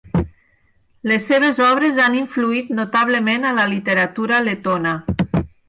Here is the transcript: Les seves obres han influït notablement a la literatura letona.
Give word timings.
Les 1.11 1.27
seves 1.31 1.61
obres 1.65 1.99
han 2.07 2.17
influït 2.21 2.73
notablement 2.81 3.47
a 3.51 3.55
la 3.61 3.69
literatura 3.77 4.41
letona. 4.51 4.99